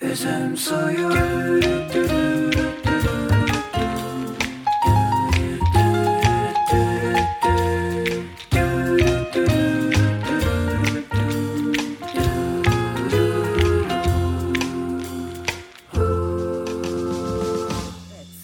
[0.00, 1.08] Üzüm suyu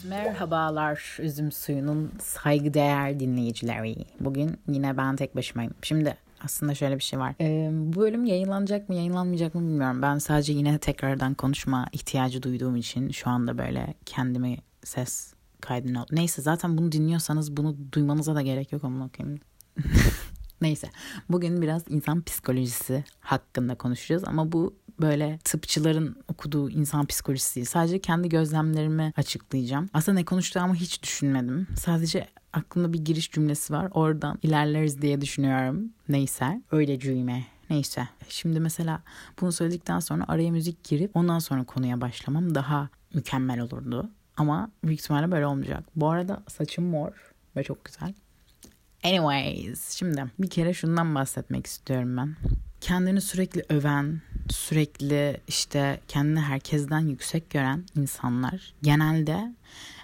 [0.08, 3.94] Merhabalar üzüm suyunun saygıdeğer dinleyicileri.
[4.20, 5.74] Bugün yine ben tek başımayım.
[5.82, 7.34] Şimdi aslında şöyle bir şey var.
[7.40, 10.02] Ee, bu bölüm yayınlanacak mı yayınlanmayacak mı bilmiyorum.
[10.02, 16.06] Ben sadece yine tekrardan konuşma ihtiyacı duyduğum için şu anda böyle kendimi ses kaydına...
[16.10, 19.40] Neyse zaten bunu dinliyorsanız bunu duymanıza da gerek yok ama okuyayım.
[20.60, 20.90] Neyse
[21.28, 27.66] bugün biraz insan psikolojisi hakkında konuşacağız ama bu böyle tıpçıların okuduğu insan psikolojisi değil.
[27.66, 29.88] Sadece kendi gözlemlerimi açıklayacağım.
[29.92, 31.66] Aslında ne konuştuğumu hiç düşünmedim.
[31.76, 33.88] Sadece aklımda bir giriş cümlesi var.
[33.90, 35.90] Oradan ilerleriz diye düşünüyorum.
[36.08, 36.62] Neyse.
[36.72, 37.44] Öyle cüyme.
[37.70, 38.08] Neyse.
[38.28, 39.02] Şimdi mesela
[39.40, 44.10] bunu söyledikten sonra araya müzik girip ondan sonra konuya başlamam daha mükemmel olurdu.
[44.36, 45.84] Ama büyük ihtimalle böyle olmayacak.
[45.96, 48.14] Bu arada saçım mor ve çok güzel.
[49.04, 52.36] Anyways, şimdi bir kere şundan bahsetmek istiyorum ben.
[52.80, 59.54] Kendini sürekli öven, sürekli işte kendini herkesten yüksek gören insanlar genelde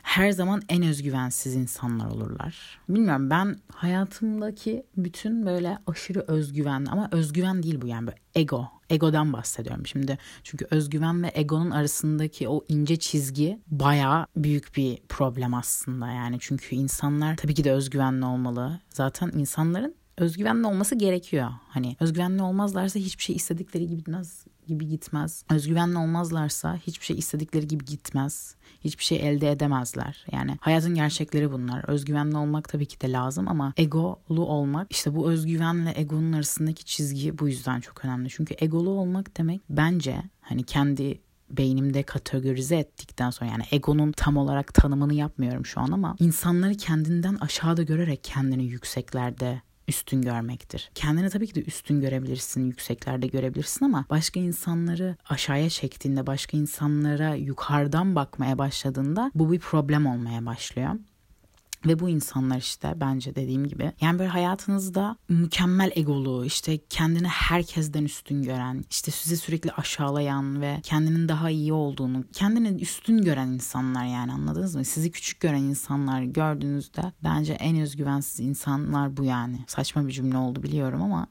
[0.02, 2.78] her zaman en özgüvensiz insanlar olurlar.
[2.88, 8.68] Bilmiyorum ben hayatımdaki bütün böyle aşırı özgüven ama özgüven değil bu yani böyle ego.
[8.90, 10.18] Egodan bahsediyorum şimdi.
[10.42, 16.36] Çünkü özgüven ve egonun arasındaki o ince çizgi baya büyük bir problem aslında yani.
[16.40, 18.80] Çünkü insanlar tabii ki de özgüvenli olmalı.
[18.88, 21.50] Zaten insanların özgüvenli olması gerekiyor.
[21.68, 25.44] Hani özgüvenli olmazlarsa hiçbir şey istedikleri gibi gitmez gibi gitmez.
[25.50, 28.54] Özgüvenli olmazlarsa hiçbir şey istedikleri gibi gitmez.
[28.84, 30.26] Hiçbir şey elde edemezler.
[30.32, 31.84] Yani hayatın gerçekleri bunlar.
[31.88, 37.38] Özgüvenli olmak tabii ki de lazım ama egolu olmak işte bu özgüvenle egonun arasındaki çizgi
[37.38, 38.28] bu yüzden çok önemli.
[38.30, 44.74] Çünkü egolu olmak demek bence hani kendi beynimde kategorize ettikten sonra yani egonun tam olarak
[44.74, 50.90] tanımını yapmıyorum şu an ama insanları kendinden aşağıda görerek kendini yükseklerde üstün görmektir.
[50.94, 57.34] Kendini tabii ki de üstün görebilirsin, yükseklerde görebilirsin ama başka insanları aşağıya çektiğinde, başka insanlara
[57.34, 60.90] yukarıdan bakmaya başladığında bu bir problem olmaya başlıyor.
[61.86, 68.04] Ve bu insanlar işte bence dediğim gibi yani böyle hayatınızda mükemmel egolu işte kendini herkesten
[68.04, 74.04] üstün gören işte sizi sürekli aşağılayan ve kendinin daha iyi olduğunu kendini üstün gören insanlar
[74.04, 74.84] yani anladınız mı?
[74.84, 79.64] Sizi küçük gören insanlar gördüğünüzde bence en özgüvensiz insanlar bu yani.
[79.66, 81.26] Saçma bir cümle oldu biliyorum ama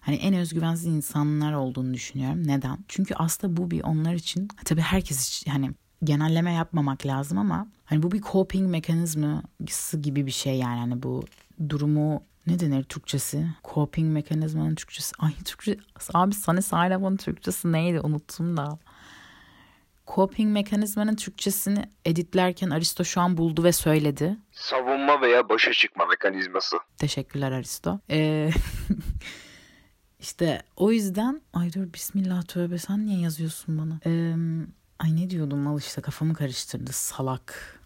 [0.00, 2.46] hani en özgüvensiz insanlar olduğunu düşünüyorum.
[2.46, 2.78] Neden?
[2.88, 5.70] Çünkü aslında bu bir onlar için tabii herkes için hani
[6.04, 11.24] genelleme yapmamak lazım ama hani bu bir coping mekanizması gibi bir şey yani hani bu
[11.68, 13.46] durumu ne denir Türkçesi?
[13.64, 15.12] Coping mekanizmanın Türkçesi.
[15.18, 15.76] Ay Türkçe
[16.14, 18.78] abi sana Saylaman'ın Türkçesi neydi unuttum da.
[20.06, 24.36] Coping mekanizmanın Türkçesini editlerken Aristo şu an buldu ve söyledi.
[24.52, 26.76] Savunma veya başa çıkma mekanizması.
[26.98, 28.00] Teşekkürler Aristo.
[28.10, 28.50] Ee,
[30.20, 34.00] işte o yüzden ay dur bismillah tövbe sen niye yazıyorsun bana?
[34.06, 34.34] Ee,
[35.02, 37.80] Ay ne diyordum mal işte kafamı karıştırdı salak.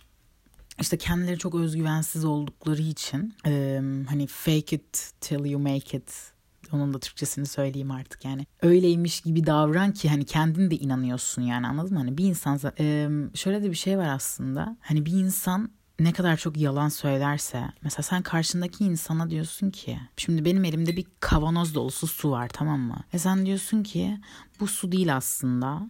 [0.80, 6.32] İşte kendileri çok özgüvensiz oldukları için e, hani fake it till you make it
[6.72, 8.46] onun da Türkçesini söyleyeyim artık yani.
[8.62, 11.98] Öyleymiş gibi davran ki hani kendin de inanıyorsun yani anladın mı?
[11.98, 14.76] Hani bir insan e, şöyle de bir şey var aslında.
[14.80, 15.70] Hani bir insan
[16.00, 21.06] ne kadar çok yalan söylerse mesela sen karşındaki insana diyorsun ki şimdi benim elimde bir
[21.20, 23.00] kavanoz dolusu su var tamam mı?
[23.14, 24.18] Ve sen diyorsun ki
[24.60, 25.88] bu su değil aslında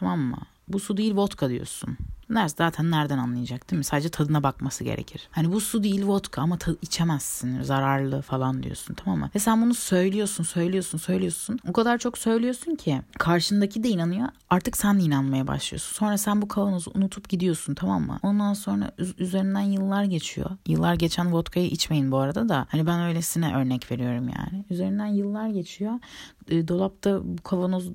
[0.00, 0.38] Tamam mı?
[0.72, 1.96] Bu su değil vodka diyorsun.
[2.34, 3.84] Ders zaten nereden anlayacak değil mi?
[3.84, 5.28] Sadece tadına bakması gerekir.
[5.30, 7.62] Hani bu su değil vodka ama tadı içemezsin.
[7.62, 9.30] Zararlı falan diyorsun tamam mı?
[9.34, 11.58] Ve sen bunu söylüyorsun, söylüyorsun, söylüyorsun.
[11.68, 14.28] O kadar çok söylüyorsun ki karşındaki de inanıyor.
[14.50, 15.94] Artık sen de inanmaya başlıyorsun.
[15.94, 18.18] Sonra sen bu kavanozu unutup gidiyorsun tamam mı?
[18.22, 20.50] Ondan sonra üzerinden yıllar geçiyor.
[20.66, 22.66] Yıllar geçen vodkayı içmeyin bu arada da.
[22.70, 24.64] Hani ben öylesine örnek veriyorum yani.
[24.70, 25.92] Üzerinden yıllar geçiyor.
[26.48, 27.94] E, dolapta bu kavanozu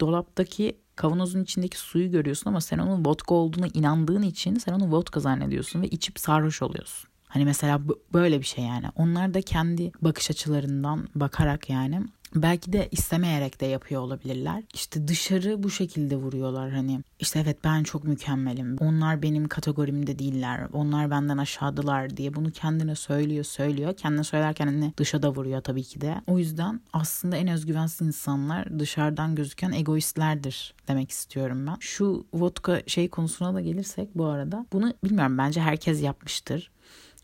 [0.00, 5.20] dolaptaki kavanozun içindeki suyu görüyorsun ama sen onun vodka olduğuna inandığın için sen onu vodka
[5.20, 7.10] zannediyorsun ve içip sarhoş oluyorsun.
[7.28, 7.80] Hani mesela
[8.12, 8.86] böyle bir şey yani.
[8.96, 12.02] Onlar da kendi bakış açılarından bakarak yani
[12.34, 14.62] belki de istemeyerek de yapıyor olabilirler.
[14.74, 18.76] İşte dışarı bu şekilde vuruyorlar hani işte evet ben çok mükemmelim.
[18.80, 20.68] Onlar benim kategorimde değiller.
[20.72, 23.96] Onlar benden aşağıdılar diye bunu kendine söylüyor söylüyor.
[23.96, 26.20] Kendine söylerken hani dışa da vuruyor tabii ki de.
[26.26, 31.76] O yüzden aslında en özgüvensiz insanlar dışarıdan gözüken egoistlerdir demek istiyorum ben.
[31.80, 36.70] Şu vodka şey konusuna da gelirsek bu arada bunu bilmiyorum bence herkes yapmıştır.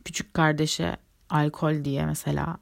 [0.05, 0.97] Küçük kardeşe
[1.31, 2.59] alkol diye mesela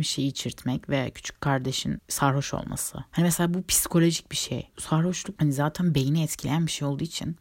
[0.00, 2.98] bir şey içirtmek ve küçük kardeşin sarhoş olması.
[3.10, 4.70] Hani mesela bu psikolojik bir şey.
[4.78, 7.36] Sarhoşluk hani zaten beyni etkileyen bir şey olduğu için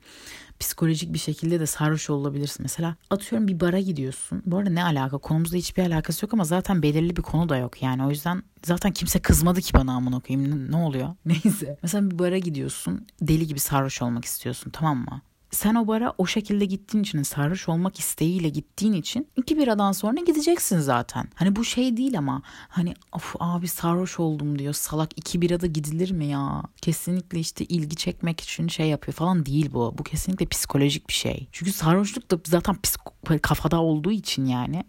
[0.60, 2.64] psikolojik bir şekilde de sarhoş olabilirsin.
[2.64, 4.44] Mesela atıyorum bir bara gidiyorsun.
[4.46, 5.18] Bu arada ne alaka?
[5.18, 8.06] Konumuzda hiçbir alakası yok ama zaten belirli bir konu da yok yani.
[8.06, 10.72] O yüzden zaten kimse kızmadı ki bana amına koyayım.
[10.72, 11.16] Ne oluyor?
[11.26, 11.78] Neyse.
[11.84, 13.08] Mesela bir bara gidiyorsun.
[13.22, 15.22] Deli gibi sarhoş olmak istiyorsun tamam mı?
[15.52, 20.22] Sen o bara o şekilde gittiğin için sarhoş olmak isteğiyle gittiğin için iki biradan sonra
[20.22, 21.28] gideceksin zaten.
[21.36, 26.12] Hani bu şey değil ama hani of abi sarhoş oldum diyor salak iki birada gidilir
[26.12, 26.64] mi ya?
[26.82, 29.96] Kesinlikle işte ilgi çekmek için şey yapıyor falan değil bu.
[29.98, 31.48] Bu kesinlikle psikolojik bir şey.
[31.52, 34.84] Çünkü sarhoşluk da zaten psiko- kafada olduğu için yani.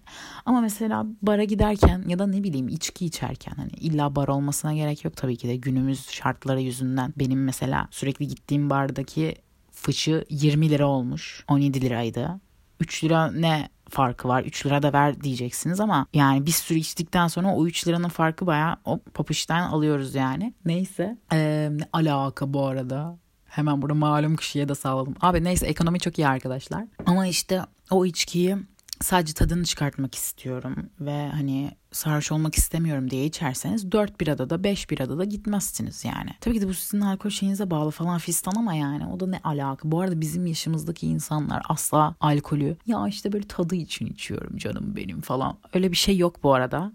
[0.46, 5.04] Ama mesela bara giderken ya da ne bileyim içki içerken hani illa bar olmasına gerek
[5.04, 7.14] yok tabii ki de günümüz şartları yüzünden.
[7.16, 9.34] Benim mesela sürekli gittiğim bardaki
[9.80, 11.44] fıçı 20 lira olmuş.
[11.48, 12.40] 17 liraydı.
[12.80, 17.28] 3 lira ne farkı var 3 lira da ver diyeceksiniz ama yani bir sürü içtikten
[17.28, 20.54] sonra o 3 liranın farkı baya o papıştan alıyoruz yani.
[20.64, 25.14] Neyse ee, ne alaka bu arada hemen burada malum kişiye de sağladım.
[25.20, 28.56] Abi neyse ekonomi çok iyi arkadaşlar ama işte o içkiyi
[29.02, 34.90] sadece tadını çıkartmak istiyorum ve hani sarhoş olmak istemiyorum diye içerseniz 4 birada da 5
[34.90, 36.30] birada da gitmezsiniz yani.
[36.40, 39.40] Tabii ki de bu sizin alkol şeyinize bağlı falan fistan ama yani o da ne
[39.44, 39.90] alaka.
[39.90, 45.20] Bu arada bizim yaşımızdaki insanlar asla alkolü ya işte böyle tadı için içiyorum canım benim
[45.20, 45.58] falan.
[45.74, 46.92] Öyle bir şey yok bu arada.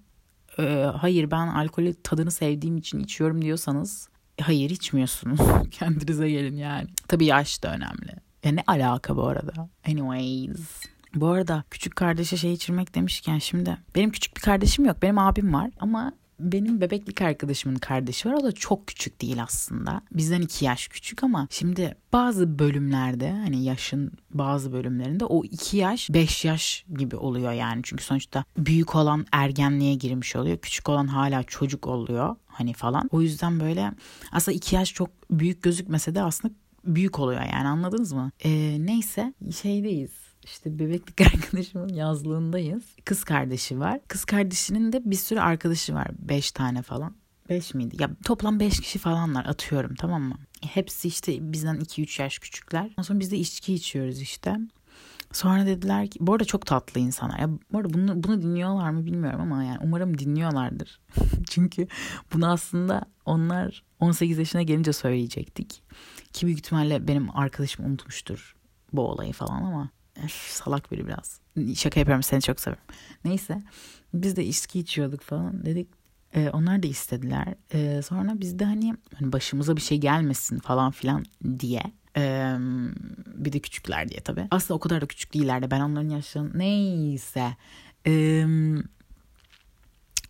[0.60, 4.10] Ee, hayır ben alkolü tadını sevdiğim için içiyorum diyorsanız
[4.42, 5.40] hayır içmiyorsunuz.
[5.72, 6.88] Kendinize gelin yani.
[7.08, 8.16] Tabii yaş da önemli.
[8.44, 9.69] Ya ne alaka bu arada?
[9.88, 10.94] Anyways.
[11.15, 15.01] Bu arada küçük kardeşe şey içirmek demişken şimdi benim küçük bir kardeşim yok.
[15.01, 18.33] Benim abim var ama benim bebeklik arkadaşımın kardeşi var.
[18.33, 20.01] O da çok küçük değil aslında.
[20.12, 26.09] Bizden iki yaş küçük ama şimdi bazı bölümlerde hani yaşın bazı bölümlerinde o iki yaş
[26.09, 27.81] beş yaş gibi oluyor yani.
[27.83, 30.57] Çünkü sonuçta büyük olan ergenliğe girmiş oluyor.
[30.57, 33.09] Küçük olan hala çocuk oluyor hani falan.
[33.12, 33.91] O yüzden böyle
[34.31, 36.53] aslında iki yaş çok büyük gözükmese de aslında
[36.85, 38.31] büyük oluyor yani anladınız mı?
[38.45, 42.83] Ee, neyse şeydeyiz işte bebeklik arkadaşımın yazlığındayız.
[43.06, 44.00] Kız kardeşi var.
[44.07, 46.07] Kız kardeşinin de bir sürü arkadaşı var.
[46.19, 47.15] Beş tane falan.
[47.50, 47.95] Beş miydi?
[48.00, 50.36] Ya toplam beş kişi falanlar atıyorum tamam mı?
[50.62, 52.83] Hepsi işte bizden iki üç yaş küçükler.
[52.83, 54.57] Ondan sonra biz de içki içiyoruz işte.
[55.31, 57.39] Sonra dediler ki bu arada çok tatlı insanlar.
[57.39, 61.00] Ya bu arada bunu, bunu dinliyorlar mı bilmiyorum ama yani umarım dinliyorlardır.
[61.50, 61.88] Çünkü
[62.33, 65.83] bunu aslında onlar 18 yaşına gelince söyleyecektik.
[66.33, 68.56] Ki büyük ihtimalle benim arkadaşım unutmuştur
[68.94, 69.89] bu olayı falan ama
[70.29, 71.39] salak biri biraz.
[71.75, 72.85] Şaka yapıyorum seni çok seviyorum.
[73.25, 73.62] Neyse
[74.13, 75.88] biz de içki içiyorduk falan dedik.
[76.35, 77.56] E, onlar da istediler.
[77.73, 81.25] E, sonra biz de hani, hani başımıza bir şey gelmesin falan filan
[81.59, 81.83] diye.
[82.17, 82.56] E,
[83.35, 84.47] bir de küçükler diye tabii.
[84.51, 85.71] Aslında o kadar da küçük değillerdi.
[85.71, 87.57] Ben onların yaşlarını neyse.
[88.07, 88.45] E,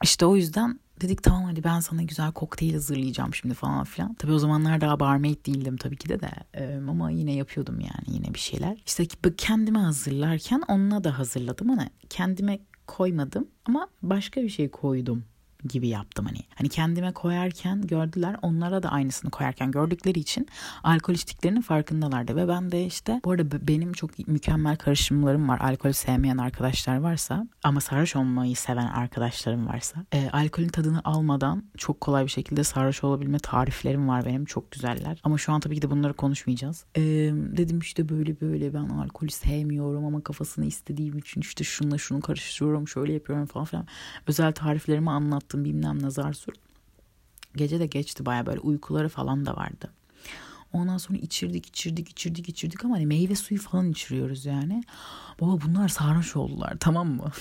[0.04, 4.14] işte o yüzden dedik tamam hadi ben sana güzel kokteyl hazırlayacağım şimdi falan filan.
[4.14, 6.30] Tabii o zamanlar daha barmaid değildim tabii ki de de
[6.90, 8.78] ama yine yapıyordum yani yine bir şeyler.
[8.86, 9.08] İşte
[9.38, 15.24] kendime hazırlarken onunla da hazırladım ama kendime koymadım ama başka bir şey koydum
[15.68, 16.40] gibi yaptım hani.
[16.56, 20.48] Hani kendime koyarken gördüler onlara da aynısını koyarken gördükleri için
[20.84, 25.60] alkol içtiklerinin farkındalardı ve ben de işte bu arada benim çok mükemmel karışımlarım var.
[25.60, 32.02] Alkol sevmeyen arkadaşlar varsa ama sarhoş olmayı seven arkadaşlarım varsa e, alkolün tadını almadan çok
[32.02, 35.20] kolay bir şekilde sarhoş olabilme tariflerim var benim çok güzeller.
[35.24, 36.86] Ama şu an tabii ki de bunları konuşmayacağız.
[36.96, 37.02] E,
[37.58, 42.88] dedim işte böyle böyle ben alkolü sevmiyorum ama kafasını istediğim için işte şunla şunu karıştırıyorum
[42.88, 43.88] şöyle yapıyorum falan filan.
[44.28, 46.54] Özel tariflerimi anlattım yaptım bilmem nazar sur.
[47.56, 49.92] Gece de geçti baya böyle uykuları falan da vardı.
[50.74, 54.84] Ondan sonra içirdik içirdik içirdik içirdik ama hani meyve suyu falan içiriyoruz yani.
[55.42, 57.32] Baba bunlar sarhoş oldular tamam mı?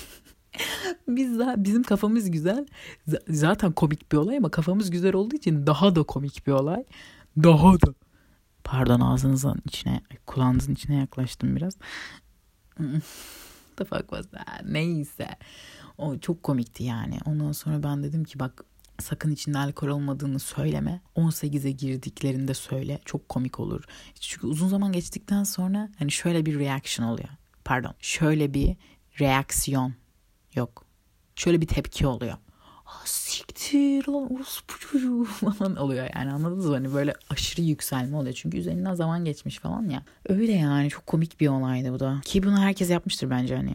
[1.09, 2.67] Biz daha, bizim kafamız güzel.
[3.09, 6.85] Z- zaten komik bir olay ama kafamız güzel olduğu için daha da komik bir olay.
[7.37, 7.95] Daha da.
[8.65, 11.75] Pardon ağzınızın içine, kulağınızın içine yaklaştım biraz.
[13.77, 14.65] The fuck was that?
[14.65, 15.29] Neyse.
[15.99, 17.19] O çok komikti yani.
[17.27, 18.65] Ondan sonra ben dedim ki bak
[19.01, 21.01] sakın içinde alkol olmadığını söyleme.
[21.17, 23.01] 18'e girdiklerinde söyle.
[23.05, 23.85] Çok komik olur.
[24.21, 27.29] Çünkü uzun zaman geçtikten sonra hani şöyle bir reaction oluyor.
[27.65, 27.95] Pardon.
[28.01, 28.77] Şöyle bir
[29.21, 29.95] reaksiyon
[30.55, 30.85] yok.
[31.37, 32.37] Şöyle bir tepki oluyor.
[32.87, 35.25] Ah siktir lan orospu çocuğu
[35.59, 36.75] falan oluyor yani anladınız mı?
[36.75, 38.35] Hani böyle aşırı yükselme oluyor.
[38.35, 40.03] Çünkü üzerinden zaman geçmiş falan ya.
[40.29, 42.21] Öyle yani çok komik bir olaydı bu da.
[42.25, 43.75] Ki bunu herkes yapmıştır bence hani.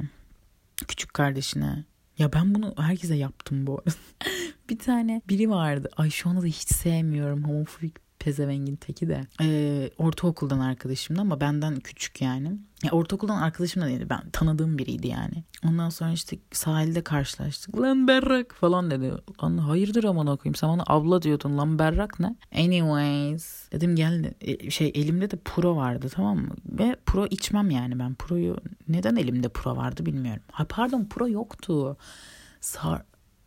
[0.87, 1.85] Küçük kardeşine
[2.19, 3.91] ya ben bunu herkese yaptım bu arada.
[4.69, 5.89] bir tane biri vardı.
[5.97, 7.43] Ay şu anda da hiç sevmiyorum.
[7.43, 9.21] Homofobik pezevengin teki de.
[9.41, 12.57] Ee, ortaokuldan arkadaşımdı ama benden küçük yani.
[12.83, 14.07] Ya ortaokuldan arkadaşım da değildi.
[14.09, 15.43] Ben tanıdığım biriydi yani.
[15.67, 17.77] Ondan sonra işte sahilde karşılaştık.
[17.77, 19.13] Lan berrak falan dedi.
[19.43, 20.55] Lan hayırdır aman okuyayım.
[20.55, 21.57] Sen bana abla diyordun.
[21.57, 22.35] Lan berrak ne?
[22.55, 23.71] Anyways.
[23.71, 26.55] Dedim gel e, şey elimde de pro vardı tamam mı?
[26.65, 28.15] Ve pro içmem yani ben.
[28.15, 28.57] Pro'yu
[28.87, 30.43] neden elimde pro vardı bilmiyorum.
[30.51, 31.97] Ha pardon pro yoktu.
[32.61, 33.01] Sar,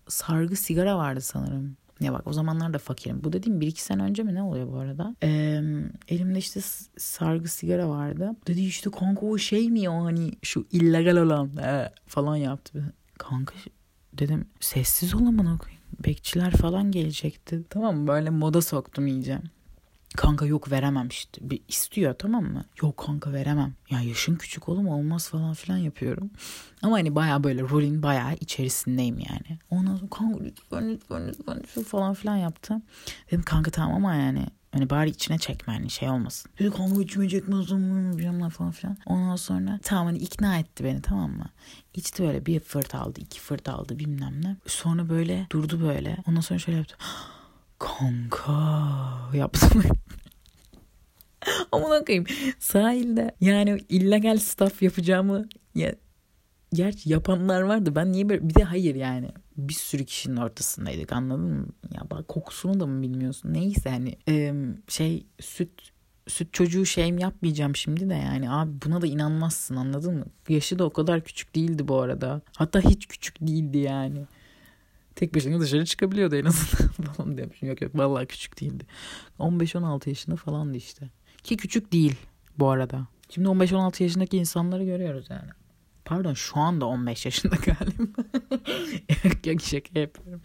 [0.09, 1.77] sargı sigara vardı sanırım.
[2.03, 3.25] Ya bak o zamanlar da fakirim.
[3.25, 5.17] Bu dediğim bir iki sene önce mi ne oluyor bu arada?
[5.23, 5.63] Ee,
[6.09, 6.61] elimde işte
[6.97, 8.31] sargı sigara vardı.
[8.47, 12.93] Dedi işte kanka o şey mi o hani şu illegal olan ee, falan yaptı.
[13.19, 13.55] Kanka
[14.13, 15.83] dedim sessiz ol amına koyayım.
[16.05, 17.63] Bekçiler falan gelecekti.
[17.71, 19.39] Tamam böyle moda soktum iyice.
[20.17, 21.51] Kanka yok veremem işte.
[21.51, 22.65] Bir istiyor tamam mı?
[22.83, 23.75] Yok kanka veremem.
[23.91, 26.31] Ya yaşın küçük oğlum olmaz falan filan yapıyorum.
[26.83, 29.59] Ama hani baya böyle rolün baya içerisindeyim yani.
[29.71, 32.83] Ondan sonra kanka lütfen lütfen lütfen, lütfen falan filan yaptım.
[33.31, 36.51] Dedim kanka tamam ama yani Hani bari içine çekme hani şey olmasın.
[36.59, 38.97] Dedi kanka içime çekmezdim bilmem falan filan.
[39.07, 41.47] Ondan sonra tamam hani ikna etti beni tamam mı?
[41.95, 44.57] İçti böyle bir fırt aldı iki fırt aldı bilmem ne.
[44.67, 46.17] Sonra böyle durdu böyle.
[46.29, 46.97] Ondan sonra şöyle yaptı.
[47.83, 48.53] Kanka
[49.35, 49.83] yaptım.
[51.73, 52.27] Amına koyayım.
[52.59, 55.95] Sahilde yani illegal stuff yapacağımı ya,
[56.73, 57.95] gerçi yapanlar vardı.
[57.95, 61.67] Ben niye böyle bir de hayır yani bir sürü kişinin ortasındaydık anladın mı?
[61.95, 63.55] Ya bak kokusunu da mı bilmiyorsun?
[63.55, 64.55] Neyse hani e,
[64.89, 65.71] şey süt
[66.29, 70.25] süt çocuğu şeyim yapmayacağım şimdi de yani abi buna da inanmazsın anladın mı?
[70.49, 72.41] Yaşı da o kadar küçük değildi bu arada.
[72.57, 74.27] Hatta hiç küçük değildi yani.
[75.17, 77.69] Tek başına dışarı çıkabiliyordu en azından falan demişim.
[77.69, 78.87] Yok yok vallahi küçük değildi.
[79.39, 81.11] 15-16 yaşında falandı işte.
[81.43, 82.17] Ki küçük değil
[82.59, 83.07] bu arada.
[83.31, 85.51] Şimdi 15-16 yaşındaki insanları görüyoruz yani.
[86.05, 88.03] Pardon şu anda 15 yaşında galiba.
[89.25, 90.43] yok yok şaka yapıyorum.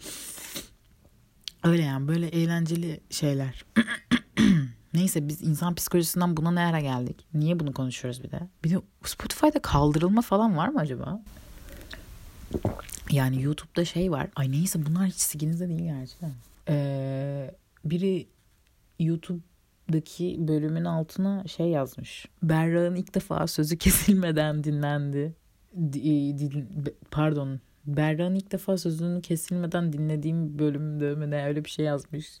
[1.64, 3.64] Öyle yani böyle eğlenceli şeyler.
[4.94, 7.26] Neyse biz insan psikolojisinden buna ne ara geldik?
[7.34, 8.40] Niye bunu konuşuyoruz bir de?
[8.64, 11.22] Bir de Spotify'da kaldırılma falan var mı acaba?
[13.10, 14.28] Yani YouTube'da şey var.
[14.36, 16.32] Ay neyse bunlar hiç siginizde değil gerçekten.
[16.68, 18.26] Ee, biri
[18.98, 22.26] YouTube'daki bölümün altına şey yazmış.
[22.42, 25.34] Berra'nın ilk defa sözü kesilmeden dinlendi.
[25.74, 27.60] D- pardon.
[27.86, 32.40] Berra'nın ilk defa sözünü kesilmeden dinlediğim bölümde mi ne öyle bir şey yazmış.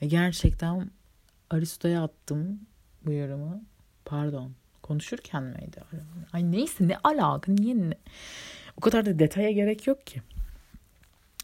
[0.00, 0.90] Gerçekten
[1.50, 2.60] Aristo'ya attım
[3.06, 3.62] bu yorumu.
[4.04, 4.52] Pardon.
[4.82, 5.80] Konuşurken miydi?
[6.32, 7.94] Ay neyse ne alaka niye ne?
[8.76, 10.22] O kadar da detaya gerek yok ki.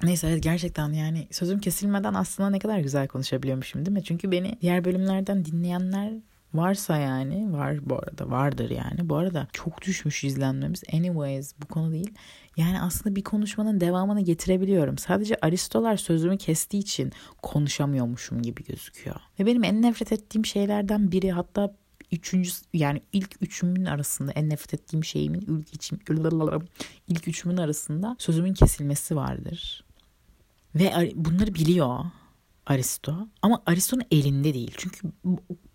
[0.03, 4.05] Neyse gerçekten yani sözüm kesilmeden aslında ne kadar güzel konuşabiliyormuşum değil mi?
[4.05, 6.13] Çünkü beni diğer bölümlerden dinleyenler
[6.55, 9.09] varsa yani var bu arada vardır yani.
[9.09, 10.83] Bu arada çok düşmüş izlenmemiz.
[10.93, 12.15] Anyways bu konu değil.
[12.57, 14.99] Yani aslında bir konuşmanın devamını getirebiliyorum.
[14.99, 19.17] Sadece Aristolar sözümü kestiği için konuşamıyormuşum gibi gözüküyor.
[19.41, 21.75] Ve benim en nefret ettiğim şeylerden biri hatta
[22.13, 25.99] üçüncü yani ilk üçümün arasında en nefret ettiğim şeyimin ilk içim
[27.09, 29.85] ilk üçümün arasında sözümün kesilmesi vardır.
[30.75, 32.05] Ve bunları biliyor
[32.67, 34.75] Aristo ama Aristo'nun elinde değil.
[34.77, 35.13] Çünkü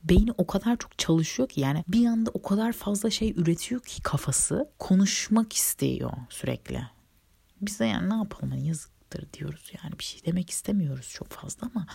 [0.03, 4.01] beyni o kadar çok çalışıyor ki yani bir anda o kadar fazla şey üretiyor ki
[4.01, 6.81] kafası konuşmak istiyor sürekli.
[7.61, 11.69] Biz de yani ne yapalım hani yazıktır diyoruz yani bir şey demek istemiyoruz çok fazla
[11.75, 11.87] ama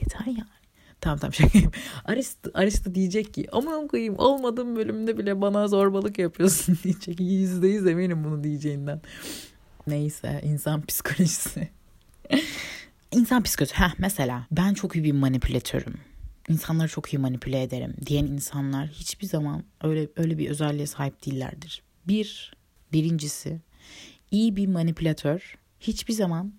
[0.00, 0.63] yeter yani.
[1.04, 1.70] Tamam tamam şakayım.
[2.04, 7.20] Aristo, Aristo diyecek ki aman koyayım olmadığım bölümde bile bana zorbalık yapıyorsun diyecek.
[7.20, 9.00] Yüzde yüz eminim bunu diyeceğinden.
[9.86, 11.68] Neyse insan psikolojisi.
[13.12, 13.76] insan psikolojisi.
[13.76, 15.94] Heh, mesela ben çok iyi bir manipülatörüm.
[16.48, 21.82] İnsanları çok iyi manipüle ederim diyen insanlar hiçbir zaman öyle öyle bir özelliğe sahip değillerdir.
[22.08, 22.52] Bir,
[22.92, 23.60] birincisi
[24.30, 26.52] iyi bir manipülatör hiçbir zaman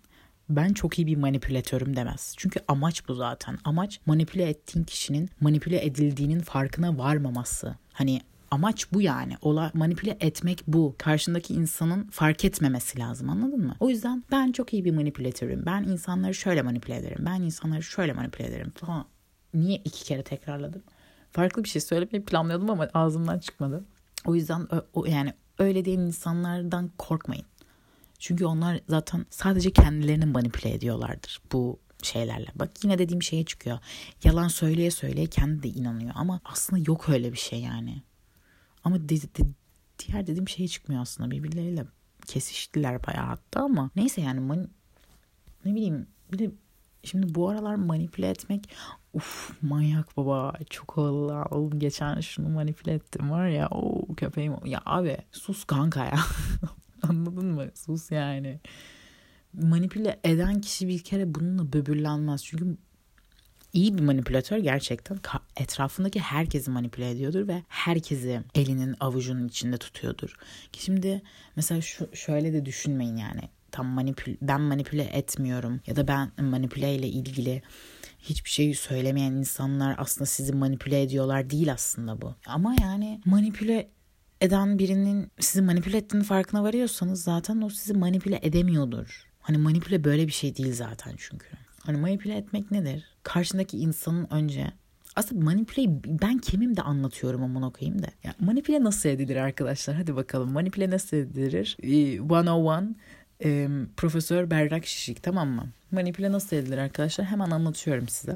[0.49, 2.33] ben çok iyi bir manipülatörüm demez.
[2.37, 3.57] Çünkü amaç bu zaten.
[3.63, 7.75] Amaç manipüle ettiğin kişinin manipüle edildiğinin farkına varmaması.
[7.93, 8.21] Hani
[8.51, 9.37] amaç bu yani.
[9.41, 10.95] Ola manipüle etmek bu.
[10.97, 13.75] Karşındaki insanın fark etmemesi lazım anladın mı?
[13.79, 15.65] O yüzden ben çok iyi bir manipülatörüm.
[15.65, 17.25] Ben insanları şöyle manipüle ederim.
[17.25, 19.05] Ben insanları şöyle manipüle ederim falan.
[19.53, 20.83] Niye iki kere tekrarladım?
[21.31, 23.85] Farklı bir şey söylemeyi planlıyordum ama ağzımdan çıkmadı.
[24.25, 27.45] O yüzden o, yani öyle diyen insanlardan korkmayın.
[28.19, 32.48] Çünkü onlar zaten sadece kendilerini manipüle ediyorlardır bu şeylerle.
[32.55, 33.79] Bak yine dediğim şeye çıkıyor.
[34.24, 38.01] Yalan söyleye söyleye kendi de inanıyor ama aslında yok öyle bir şey yani.
[38.84, 39.43] Ama de, de,
[40.00, 41.86] diğer dediğim şeye çıkmıyor aslında birbirleriyle
[42.25, 44.69] kesiştiler bayağı hatta ama neyse yani man,
[45.65, 46.51] ne bileyim bir de
[47.03, 48.69] şimdi bu aralar manipüle etmek
[49.13, 54.81] uf manyak baba çok havalı oğlum geçen şunu manipüle ettim var ya o köpeğim ya
[54.86, 56.19] abi sus kanka ya
[57.09, 57.71] Anladın mı?
[57.75, 58.59] Sus yani.
[59.53, 62.45] Manipüle eden kişi bir kere bununla böbürlenmez.
[62.45, 62.77] Çünkü
[63.74, 65.19] iyi bir manipülatör gerçekten
[65.57, 70.35] etrafındaki herkesi manipüle ediyordur ve herkesi elinin avucunun içinde tutuyordur.
[70.74, 71.21] Şimdi
[71.55, 76.95] mesela şu şöyle de düşünmeyin yani tam manipül ben manipüle etmiyorum ya da ben manipüle
[76.95, 77.62] ile ilgili
[78.19, 82.35] hiçbir şey söylemeyen insanlar aslında sizi manipüle ediyorlar değil aslında bu.
[82.45, 83.89] Ama yani manipüle
[84.45, 89.25] eden birinin sizi manipüle ettiğini farkına varıyorsanız zaten o sizi manipüle edemiyordur.
[89.39, 91.47] Hani manipüle böyle bir şey değil zaten çünkü.
[91.83, 93.03] Hani manipüle etmek nedir?
[93.23, 94.71] Karşındaki insanın önce
[95.15, 98.07] aslında manipüleyi ben kimim de anlatıyorum ama okuyayım da.
[98.23, 99.95] Ya, manipüle nasıl edilir arkadaşlar?
[99.95, 101.77] Hadi bakalım manipüle nasıl edilir?
[101.83, 102.95] 101
[103.43, 105.69] e, Profesör Berrak Şişik tamam mı?
[105.91, 107.27] Manipüle nasıl edilir arkadaşlar?
[107.27, 108.35] Hemen anlatıyorum size.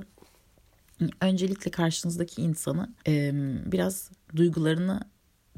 [1.21, 3.31] Öncelikle karşınızdaki insanı e,
[3.71, 5.01] biraz duygularını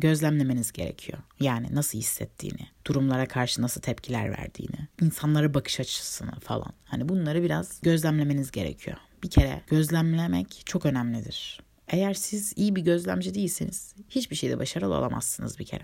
[0.02, 1.20] gözlemlemeniz gerekiyor.
[1.40, 6.74] Yani nasıl hissettiğini, durumlara karşı nasıl tepkiler verdiğini, insanlara bakış açısını falan.
[6.86, 8.98] Hani bunları biraz gözlemlemeniz gerekiyor.
[9.24, 11.62] Bir kere gözlemlemek çok önemlidir.
[11.88, 15.84] Eğer siz iyi bir gözlemci değilseniz hiçbir şeyde başarılı olamazsınız bir kere.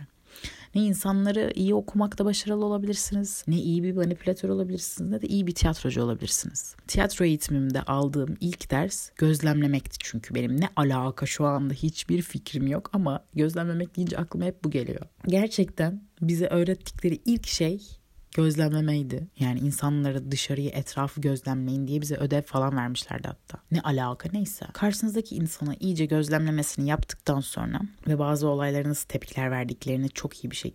[0.76, 5.56] Ne insanları iyi okumakta başarılı olabilirsiniz, ne iyi bir manipülatör olabilirsiniz, ne de iyi bir
[5.56, 6.76] tiyatrocu olabilirsiniz.
[6.88, 12.90] Tiyatro eğitimimde aldığım ilk ders gözlemlemekti çünkü benim ne alaka şu anda hiçbir fikrim yok
[12.94, 15.02] ama gözlemlemek deyince aklıma hep bu geliyor.
[15.28, 17.97] Gerçekten bize öğrettikleri ilk şey
[18.38, 19.28] gözlemlemeydi.
[19.40, 23.58] Yani insanları dışarıyı etrafı gözlemleyin diye bize ödev falan vermişlerdi hatta.
[23.72, 24.66] Ne alaka neyse.
[24.74, 30.74] Karşınızdaki insana iyice gözlemlemesini yaptıktan sonra ve bazı olaylara nasıl tepkiler verdiklerini çok iyi bir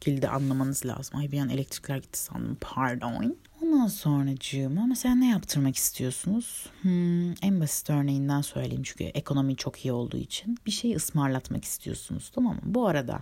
[0.00, 1.18] şekilde anlamanız lazım.
[1.18, 3.36] Ay bir an elektrikler gitti sandım pardon.
[3.62, 6.70] Ondan sonracığıma mesela ne yaptırmak istiyorsunuz?
[6.82, 10.58] Hmm, en basit örneğinden söyleyeyim çünkü ekonomi çok iyi olduğu için.
[10.66, 12.62] Bir şey ısmarlatmak istiyorsunuz tamam mı?
[12.64, 13.20] Bu arada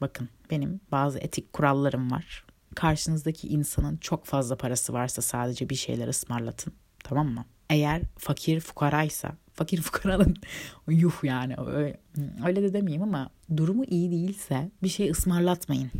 [0.00, 2.45] bakın benim bazı etik kurallarım var
[2.76, 6.72] karşınızdaki insanın çok fazla parası varsa sadece bir şeyler ısmarlatın.
[7.04, 7.44] Tamam mı?
[7.70, 10.36] Eğer fakir fukaraysa fakir fukaranın
[10.88, 12.00] yuh yani öyle,
[12.46, 15.90] öyle de demeyeyim ama durumu iyi değilse bir şey ısmarlatmayın.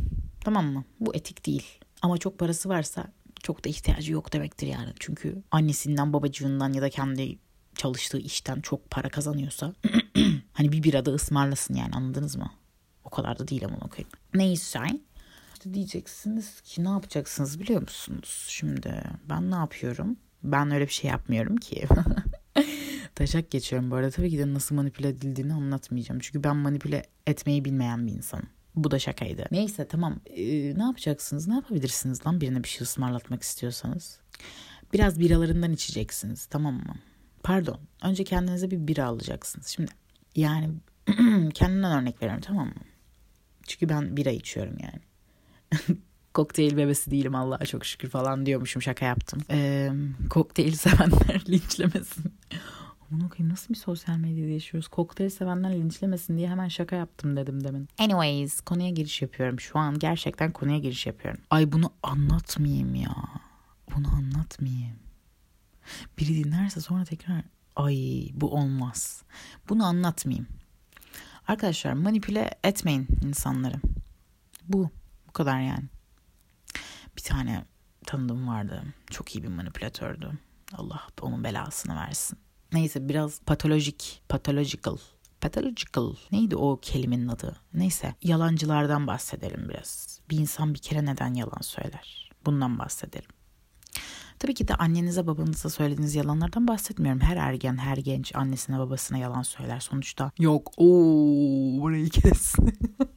[0.41, 0.83] Tamam mı?
[0.99, 1.79] Bu etik değil.
[2.01, 3.05] Ama çok parası varsa
[3.43, 4.93] çok da ihtiyacı yok demektir yani.
[4.99, 7.37] Çünkü annesinden babacığından ya da kendi
[7.75, 9.73] çalıştığı işten çok para kazanıyorsa
[10.53, 12.51] hani bir birada ısmarlasın yani anladınız mı?
[13.03, 14.09] O kadar da değil ama okuyayım.
[14.33, 14.79] Neyse
[15.57, 18.45] işte diyeceksiniz ki ne yapacaksınız biliyor musunuz?
[18.47, 20.17] Şimdi ben ne yapıyorum?
[20.43, 21.87] Ben öyle bir şey yapmıyorum ki.
[23.15, 24.11] Taşak geçiyorum bu arada.
[24.11, 26.19] Tabii ki de nasıl manipüle edildiğini anlatmayacağım.
[26.19, 28.49] Çünkü ben manipüle etmeyi bilmeyen bir insanım.
[28.75, 29.45] Bu da şakaydı.
[29.51, 30.19] Neyse tamam.
[30.25, 31.47] Ee, ne yapacaksınız?
[31.47, 34.19] Ne yapabilirsiniz lan birine bir şey ısmarlatmak istiyorsanız?
[34.93, 36.95] Biraz biralarından içeceksiniz tamam mı?
[37.43, 37.79] Pardon.
[38.03, 39.67] Önce kendinize bir bira alacaksınız.
[39.67, 39.91] Şimdi
[40.35, 40.69] yani
[41.53, 42.81] kendimden örnek veriyorum tamam mı?
[43.67, 45.06] Çünkü ben bira içiyorum yani.
[46.33, 49.39] kokteyl bebesi değilim Allah'a çok şükür falan diyormuşum şaka yaptım.
[49.51, 49.91] Ee,
[50.29, 52.33] kokteyl sevenler linçlemesin.
[53.11, 54.87] Aman okuyayım nasıl bir sosyal medyada yaşıyoruz?
[54.87, 57.87] Kokteyl sevenler linçlemesin diye hemen şaka yaptım dedim demin.
[57.99, 59.59] Anyways konuya giriş yapıyorum.
[59.59, 61.41] Şu an gerçekten konuya giriş yapıyorum.
[61.49, 63.15] Ay bunu anlatmayayım ya.
[63.95, 64.95] Bunu anlatmayayım.
[66.19, 67.43] Biri dinlerse sonra tekrar
[67.75, 69.23] ay bu olmaz.
[69.69, 70.47] Bunu anlatmayayım.
[71.47, 73.75] Arkadaşlar manipüle etmeyin insanları.
[74.67, 74.89] Bu
[75.33, 75.85] kadar yani.
[77.17, 77.65] Bir tane
[78.05, 78.83] tanıdığım vardı.
[79.09, 80.31] Çok iyi bir manipülatördü.
[80.73, 82.39] Allah onun belasını versin.
[82.73, 84.97] Neyse biraz patolojik, pathological,
[85.41, 87.55] pathological neydi o kelimenin adı?
[87.73, 90.19] Neyse yalancılardan bahsedelim biraz.
[90.29, 92.31] Bir insan bir kere neden yalan söyler?
[92.45, 93.29] Bundan bahsedelim.
[94.39, 97.21] Tabii ki de annenize babanıza söylediğiniz yalanlardan bahsetmiyorum.
[97.21, 99.79] Her ergen, her genç annesine babasına yalan söyler.
[99.79, 102.55] Sonuçta yok ooo burayı kes.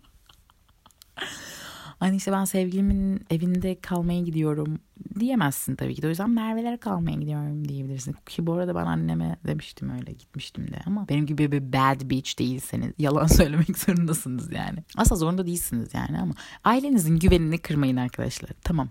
[2.00, 4.78] Hani işte ben sevgilimin evinde kalmaya gidiyorum
[5.20, 6.06] diyemezsin tabii ki de.
[6.06, 8.16] O yüzden Merve'lere kalmaya gidiyorum diyebilirsin.
[8.26, 10.80] Ki bu arada ben anneme demiştim öyle gitmiştim de.
[10.86, 14.78] Ama benim gibi bir bad bitch değilseniz yalan söylemek zorundasınız yani.
[14.96, 16.34] Asla zorunda değilsiniz yani ama
[16.64, 18.50] ailenizin güvenini kırmayın arkadaşlar.
[18.64, 18.88] Tamam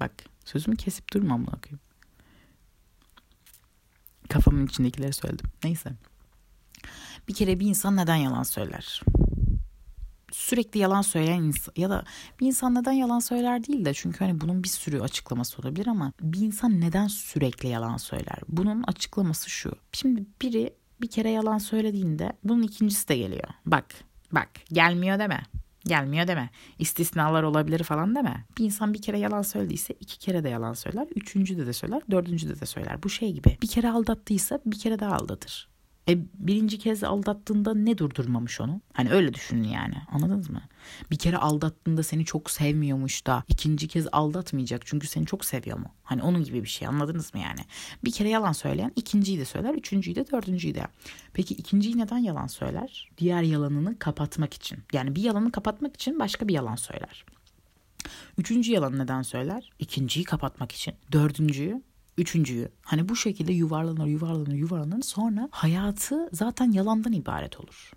[0.00, 0.12] bak
[0.44, 1.80] sözümü kesip durma bunu okuyayım.
[4.28, 5.50] Kafamın içindekileri söyledim.
[5.64, 5.90] Neyse.
[7.28, 9.02] Bir kere bir insan neden yalan söyler?
[10.40, 12.04] Sürekli yalan söyleyen insan ya da
[12.40, 16.12] bir insan neden yalan söyler değil de çünkü hani bunun bir sürü açıklaması olabilir ama
[16.20, 18.38] bir insan neden sürekli yalan söyler?
[18.48, 19.72] Bunun açıklaması şu.
[19.92, 23.48] Şimdi biri bir kere yalan söylediğinde bunun ikincisi de geliyor.
[23.66, 23.84] Bak
[24.32, 25.42] bak gelmiyor deme.
[25.84, 26.50] Gelmiyor deme.
[26.78, 28.44] İstisnalar olabilir falan deme.
[28.58, 31.06] Bir insan bir kere yalan söylediyse iki kere de yalan söyler.
[31.16, 32.02] Üçüncü de de söyler.
[32.10, 33.02] Dördüncü de de söyler.
[33.02, 33.58] Bu şey gibi.
[33.62, 35.68] Bir kere aldattıysa bir kere daha aldatır.
[36.08, 38.80] E birinci kez aldattığında ne durdurmamış onu?
[38.92, 40.62] Hani öyle düşünün yani anladınız mı?
[41.10, 45.94] Bir kere aldattığında seni çok sevmiyormuş da ikinci kez aldatmayacak çünkü seni çok seviyor mu?
[46.02, 47.60] Hani onun gibi bir şey anladınız mı yani?
[48.04, 50.86] Bir kere yalan söyleyen ikinciyi de söyler, üçüncüyü de dördüncüyü de.
[51.32, 53.10] Peki ikinciyi neden yalan söyler?
[53.18, 54.78] Diğer yalanını kapatmak için.
[54.92, 57.24] Yani bir yalanı kapatmak için başka bir yalan söyler.
[58.38, 59.70] Üçüncü yalan neden söyler?
[59.78, 60.94] İkinciyi kapatmak için.
[61.12, 61.82] Dördüncüyü
[62.20, 67.92] Üçüncüyü hani bu şekilde yuvarlanır yuvarlanır yuvarlanır sonra hayatı zaten yalandan ibaret olur.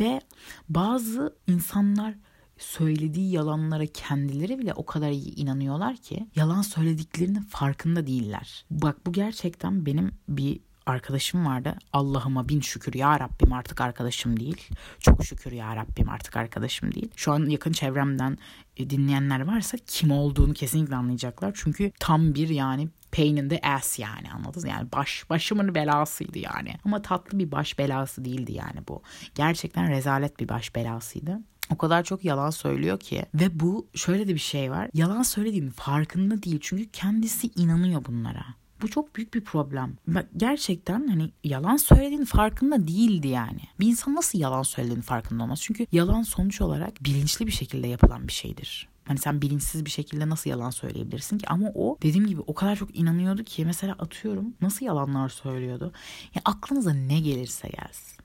[0.00, 0.20] Ve
[0.68, 2.14] bazı insanlar
[2.58, 8.64] söylediği yalanlara kendileri bile o kadar iyi inanıyorlar ki yalan söylediklerinin farkında değiller.
[8.70, 11.76] Bak bu gerçekten benim bir arkadaşım vardı.
[11.92, 14.68] Allah'ıma bin şükür ya Rabbim artık arkadaşım değil.
[15.00, 17.10] Çok şükür ya Rabbim artık arkadaşım değil.
[17.16, 18.38] Şu an yakın çevremden
[18.76, 21.52] e, dinleyenler varsa kim olduğunu kesinlikle anlayacaklar.
[21.54, 26.74] Çünkü tam bir yani pain in the ass yani anladınız yani baş başımın belasıydı yani.
[26.84, 29.02] Ama tatlı bir baş belası değildi yani bu.
[29.34, 31.40] Gerçekten rezalet bir baş belasıydı.
[31.70, 34.90] O kadar çok yalan söylüyor ki ve bu şöyle de bir şey var.
[34.94, 38.44] Yalan söylediğinin farkında değil çünkü kendisi inanıyor bunlara.
[38.84, 39.96] Bu çok büyük bir problem.
[40.36, 43.60] Gerçekten hani yalan söylediğin farkında değildi yani.
[43.80, 45.60] Bir insan nasıl yalan söylediğinin farkında olmaz?
[45.62, 48.88] Çünkü yalan sonuç olarak bilinçli bir şekilde yapılan bir şeydir.
[49.04, 51.48] Hani sen bilinçsiz bir şekilde nasıl yalan söyleyebilirsin ki?
[51.48, 55.92] Ama o dediğim gibi o kadar çok inanıyordu ki mesela atıyorum nasıl yalanlar söylüyordu.
[56.34, 58.24] Ya aklınıza ne gelirse gelsin.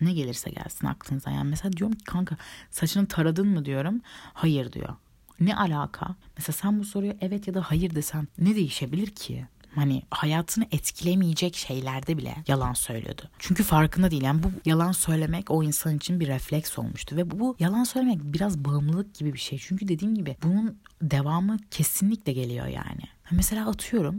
[0.00, 1.30] Ne gelirse gelsin aklınıza.
[1.30, 2.36] Yani mesela diyorum ki kanka
[2.70, 4.00] saçını taradın mı diyorum.
[4.34, 4.96] Hayır diyor.
[5.40, 6.16] Ne alaka?
[6.36, 9.46] Mesela sen bu soruya evet ya da hayır desen ne değişebilir ki?
[9.76, 13.22] hani hayatını etkilemeyecek şeylerde bile yalan söylüyordu.
[13.38, 14.22] Çünkü farkında değil.
[14.22, 18.18] Yani bu yalan söylemek o insan için bir refleks olmuştu ve bu, bu yalan söylemek
[18.22, 19.58] biraz bağımlılık gibi bir şey.
[19.58, 23.02] Çünkü dediğim gibi bunun devamı kesinlikle geliyor yani.
[23.30, 24.16] Mesela atıyorum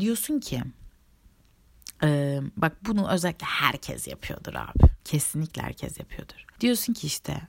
[0.00, 0.62] diyorsun ki
[2.02, 4.90] ee, bak bunu özellikle herkes yapıyordur abi.
[5.04, 6.46] Kesinlikle herkes yapıyordur.
[6.60, 7.40] Diyorsun ki işte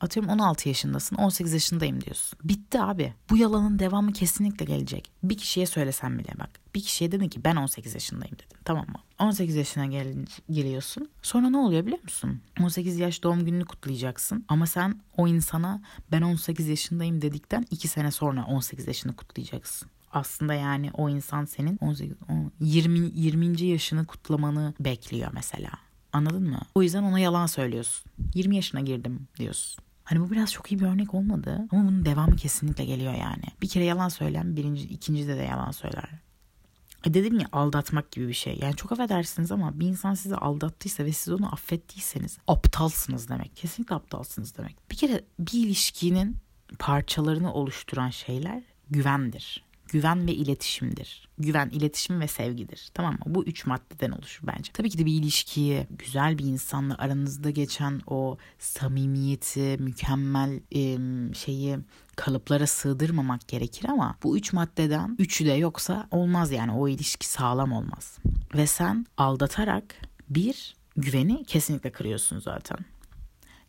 [0.00, 2.38] atıyorum 16 yaşındasın 18 yaşındayım diyorsun.
[2.44, 3.14] Bitti abi.
[3.30, 5.10] Bu yalanın devamı kesinlikle gelecek.
[5.22, 6.50] Bir kişiye söylesen bile bak.
[6.74, 8.58] Bir kişiye dedin ki ben 18 yaşındayım dedin.
[8.64, 8.98] Tamam mı?
[9.18, 10.14] 18 yaşına gel
[10.50, 11.10] geliyorsun.
[11.22, 12.40] Sonra ne oluyor biliyor musun?
[12.60, 14.44] 18 yaş doğum gününü kutlayacaksın.
[14.48, 20.54] Ama sen o insana ben 18 yaşındayım dedikten 2 sene sonra 18 yaşını kutlayacaksın aslında
[20.54, 22.16] yani o insan senin 18
[22.60, 23.62] 20 20.
[23.62, 25.70] yaşını kutlamanı bekliyor mesela.
[26.14, 26.60] Anladın mı?
[26.74, 28.04] O yüzden ona yalan söylüyorsun.
[28.34, 29.84] 20 yaşına girdim diyorsun.
[30.04, 33.44] Hani bu biraz çok iyi bir örnek olmadı ama bunun devamı kesinlikle geliyor yani.
[33.62, 36.08] Bir kere yalan söyleyen birinci, ikincide de yalan söyler.
[37.04, 38.58] E dedim ya aldatmak gibi bir şey.
[38.62, 43.56] Yani çok affedersiniz ama bir insan sizi aldattıysa ve siz onu affettiyseniz aptalsınız demek.
[43.56, 44.76] Kesinlikle aptalsınız demek.
[44.90, 46.36] Bir kere bir ilişkinin
[46.78, 49.63] parçalarını oluşturan şeyler güvendir
[49.94, 51.28] güven ve iletişimdir.
[51.38, 52.88] Güven, iletişim ve sevgidir.
[52.94, 53.20] Tamam mı?
[53.26, 54.72] Bu üç maddeden oluşur bence.
[54.72, 60.60] Tabii ki de bir ilişkiyi güzel bir insanla aranızda geçen o samimiyeti, mükemmel
[61.34, 61.78] şeyi
[62.16, 67.72] kalıplara sığdırmamak gerekir ama bu üç maddeden üçü de yoksa olmaz yani o ilişki sağlam
[67.72, 68.18] olmaz.
[68.54, 69.84] Ve sen aldatarak
[70.30, 72.78] bir güveni kesinlikle kırıyorsun zaten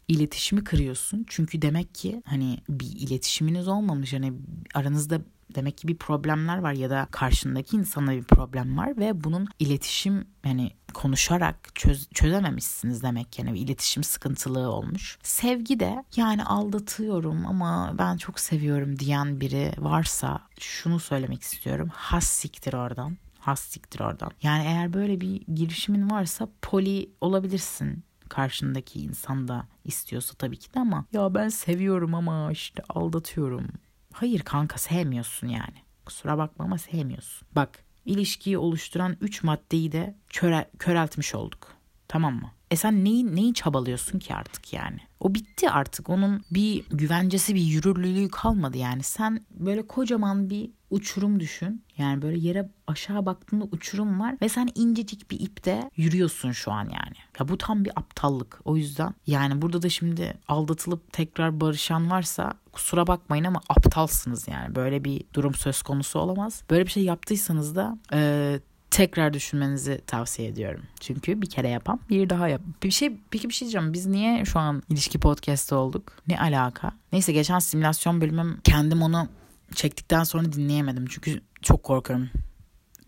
[0.08, 1.26] iletişimi kırıyorsun.
[1.28, 4.14] Çünkü demek ki hani bir iletişiminiz olmamış.
[4.14, 4.34] Hani
[4.74, 5.22] aranızda
[5.56, 10.28] demek ki bir problemler var ya da karşındaki insana bir problem var ve bunun iletişim
[10.46, 15.18] yani konuşarak çöz, çözememişsiniz demek yani bir iletişim sıkıntılığı olmuş.
[15.24, 21.90] Sevgi de yani aldatıyorum ama ben çok seviyorum diyen biri varsa şunu söylemek istiyorum.
[21.94, 23.18] Has siktir oradan.
[23.40, 24.32] Has siktir oradan.
[24.44, 30.80] Yani eğer böyle bir girişimin varsa poli olabilirsin karşındaki insan da istiyorsa tabii ki de
[30.80, 33.68] ama ya ben seviyorum ama işte aldatıyorum
[34.16, 35.76] Hayır kanka sevmiyorsun yani.
[36.06, 37.48] Kusura bakma ama sevmiyorsun.
[37.56, 41.68] Bak ilişkiyi oluşturan 3 maddeyi de köre, köreltmiş olduk.
[42.08, 42.52] Tamam mı?
[42.72, 45.00] E sen neyi, neyi çabalıyorsun ki artık yani?
[45.20, 46.10] O bitti artık.
[46.10, 49.04] Onun bir güvencesi, bir yürürlülüğü kalmadı yani.
[49.04, 51.84] Sen böyle kocaman bir uçurum düşün.
[51.98, 56.84] Yani böyle yere aşağı baktığında uçurum var ve sen incecik bir ipte yürüyorsun şu an
[56.84, 57.16] yani.
[57.40, 58.62] Ya bu tam bir aptallık.
[58.66, 64.76] O yüzden yani burada da şimdi aldatılıp tekrar barışan varsa kusura bakmayın ama aptalsınız yani.
[64.76, 66.64] Böyle bir durum söz konusu olamaz.
[66.70, 68.60] Böyle bir şey yaptıysanız da e,
[68.92, 70.82] tekrar düşünmenizi tavsiye ediyorum.
[71.00, 72.62] Çünkü bir kere yapan bir daha yap.
[72.84, 73.94] Bir şey peki bir şey diyeceğim.
[73.94, 76.14] Biz niye şu an ilişki podcast'ı olduk?
[76.28, 76.92] Ne alaka?
[77.12, 79.28] Neyse geçen simülasyon bölümüm kendim onu
[79.76, 81.06] çektikten sonra dinleyemedim.
[81.10, 82.30] Çünkü çok korkuyorum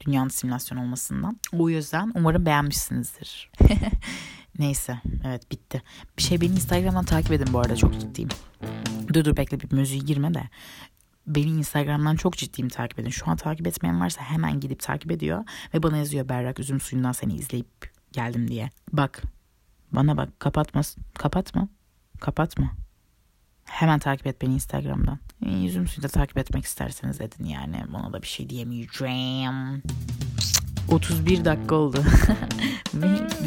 [0.05, 1.39] dünyanın simülasyon olmasından.
[1.53, 3.51] O yüzden umarım beğenmişsinizdir.
[4.59, 5.81] Neyse evet bitti.
[6.17, 8.29] Bir şey beni Instagram'dan takip edin bu arada çok ciddiyim.
[9.13, 10.43] Dur dur bekle bir müziği girme de.
[11.27, 13.09] beni Instagram'dan çok ciddiyim takip edin.
[13.09, 15.43] Şu an takip etmeyen varsa hemen gidip takip ediyor.
[15.73, 18.69] Ve bana yazıyor Berrak üzüm suyundan seni izleyip geldim diye.
[18.93, 19.21] Bak
[19.91, 20.81] bana bak kapatma
[21.13, 21.67] kapatma
[22.19, 22.71] kapatma.
[23.67, 25.19] Hemen takip et beni Instagram'dan.
[25.45, 27.83] Yüzüm suyu da takip etmek isterseniz edin yani.
[27.93, 29.83] Bana da bir şey diyemeyeceğim.
[30.89, 32.03] 31 dakika oldu.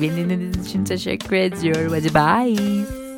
[0.00, 1.92] Beni dinlediğiniz için teşekkür ediyorum.
[1.92, 3.10] Hadi bye.